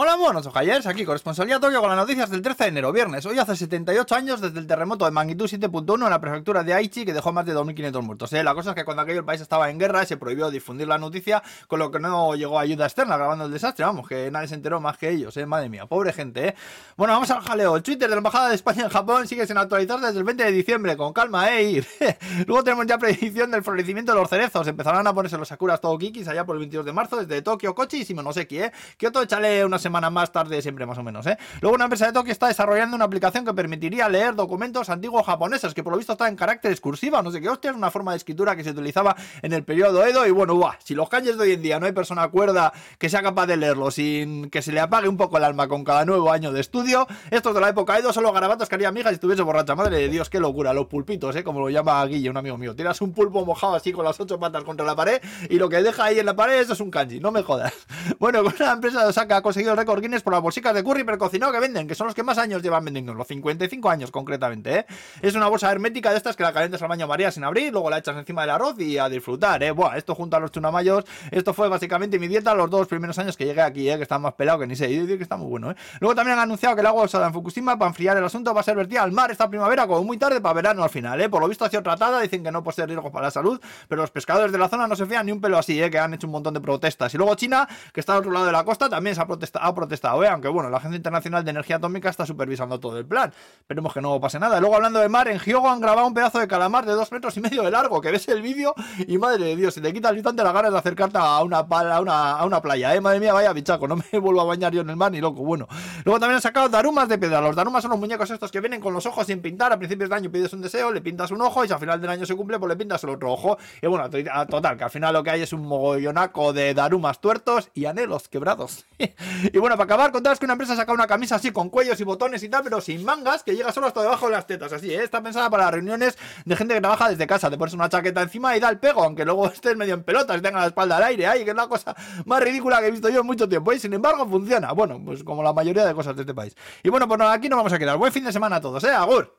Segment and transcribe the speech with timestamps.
[0.00, 3.26] Hola monos, ojayers, aquí corresponsalía Tokio con las noticias del 13 de enero, viernes.
[3.26, 7.04] Hoy hace 78 años desde el terremoto de magnitud 7.1 en la prefectura de Aichi
[7.04, 8.32] que dejó más de 2.500 muertos.
[8.32, 8.44] ¿eh?
[8.44, 10.98] La cosa es que cuando aquello el país estaba en guerra se prohibió difundir la
[10.98, 13.86] noticia, con lo que no llegó ayuda externa grabando el desastre.
[13.86, 15.46] Vamos, que nadie se enteró más que ellos, ¿eh?
[15.46, 16.46] madre mía, pobre gente.
[16.46, 16.54] ¿eh?
[16.96, 17.74] Bueno, vamos al jaleo.
[17.74, 20.44] El Twitter de la Embajada de España en Japón sigue sin actualizarse desde el 20
[20.44, 21.84] de diciembre, con calma, ¿eh?
[22.46, 24.64] Luego tenemos ya predicción del florecimiento de los cerezos.
[24.68, 27.74] Empezarán a ponerse los sakuras todo kikis allá por el 22 de marzo desde Tokio,
[27.74, 28.72] Kochi y Shimonoseki, ¿eh?
[28.96, 31.38] Kyoto, échale una semana más tarde siempre más o menos, ¿eh?
[31.60, 35.72] Luego una empresa de Tokio está desarrollando una aplicación que permitiría leer documentos antiguos japoneses,
[35.72, 38.12] que por lo visto está en carácter excursiva, no sé qué hostia, es una forma
[38.12, 41.38] de escritura que se utilizaba en el periodo Edo y bueno, buah, si los kanjis
[41.38, 44.60] de hoy en día no hay persona cuerda que sea capaz de leerlo sin que
[44.60, 47.60] se le apague un poco el alma con cada nuevo año de estudio, estos de
[47.60, 50.28] la época Edo son los garabatos que haría amiga si estuviese borracha, madre de Dios,
[50.28, 51.42] qué locura, los pulpitos, ¿eh?
[51.42, 54.38] Como lo llama Guille, un amigo mío, tiras un pulpo mojado así con las ocho
[54.38, 56.90] patas contra la pared y lo que deja ahí en la pared eso es un
[56.90, 57.72] kanji, no me jodas.
[58.18, 61.18] Bueno, una empresa de Osaka ha conseguido récord Guinness por las bolsicas de curry pero
[61.28, 64.86] que venden, que son los que más años llevan vendiendo, los 55 años concretamente, ¿eh?
[65.22, 67.90] Es una bolsa hermética de estas que la calientas al baño María sin abrir, luego
[67.90, 69.70] la echas encima del arroz y a disfrutar, ¿eh?
[69.70, 73.36] Buah, esto junto a los chunamayos, esto fue básicamente mi dieta los dos primeros años
[73.36, 73.96] que llegué aquí, ¿eh?
[73.96, 75.76] Que está más pelado que ni sé, y decir que está muy bueno, ¿eh?
[76.00, 78.60] Luego también han anunciado que el agua usada en Fukushima para enfriar el asunto va
[78.60, 81.28] a ser vertida al mar esta primavera como muy tarde para verano al final, ¿eh?
[81.28, 84.02] Por lo visto ha sido tratada, dicen que no posee riesgo para la salud, pero
[84.02, 85.90] los pescadores de la zona no se fían ni un pelo así, ¿eh?
[85.90, 87.12] Que han hecho un montón de protestas.
[87.14, 89.67] Y luego China, que está al otro lado de la costa, también se ha protestado,
[89.68, 90.28] ha protestado ¿eh?
[90.28, 93.32] Aunque bueno, la Agencia Internacional de Energía Atómica está supervisando todo el plan.
[93.60, 94.60] Esperemos que no pase nada.
[94.60, 97.36] Luego, hablando de mar, en Hyogo han grabado un pedazo de calamar de dos metros
[97.36, 98.74] y medio de largo, que ves el vídeo
[99.06, 101.58] y madre de Dios, se te quita el instante las ganas de acercarte a una,
[101.58, 103.00] a una, a una playa, ¿eh?
[103.00, 105.42] Madre mía, vaya bichaco, no me vuelvo a bañar yo en el mar ni loco.
[105.42, 105.68] Bueno,
[106.04, 107.40] luego también han sacado darumas de piedra.
[107.40, 109.72] Los darumas son los muñecos estos que vienen con los ojos sin pintar.
[109.72, 112.00] A principios de año pides un deseo, le pintas un ojo y si al final
[112.00, 113.58] del año se cumple, pues le pintas el otro ojo.
[113.80, 114.08] Y bueno,
[114.48, 118.28] total, que al final lo que hay es un mogollonaco de darumas tuertos y anhelos
[118.28, 118.86] quebrados.
[118.98, 122.00] y bueno, para acabar, contaros que una empresa ha sacado una camisa así con cuellos
[122.00, 124.72] y botones y tal, pero sin mangas, que llega solo hasta debajo de las tetas,
[124.72, 125.02] así, ¿eh?
[125.02, 128.56] Está pensada para reuniones de gente que trabaja desde casa, te pones una chaqueta encima
[128.56, 131.04] y da el pego, aunque luego estés medio en pelotas y tenga la espalda al
[131.04, 133.72] aire, ay, que es la cosa más ridícula que he visto yo en mucho tiempo,
[133.72, 136.54] y sin embargo funciona, bueno, pues como la mayoría de cosas de este país.
[136.82, 138.90] Y bueno, pues aquí nos vamos a quedar, buen fin de semana a todos, ¿eh?
[138.90, 139.34] Agur.